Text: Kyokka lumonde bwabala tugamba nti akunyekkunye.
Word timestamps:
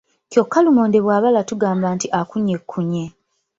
Kyokka 0.31 0.57
lumonde 0.65 0.97
bwabala 1.05 1.39
tugamba 1.49 1.87
nti 1.95 2.07
akunyekkunye. 2.19 3.03